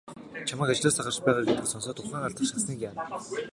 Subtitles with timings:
[0.47, 3.01] Чамайг ажлаасаа гарч байгаа гэдгийг сонсоод ухаан алдах шахсаныг яана.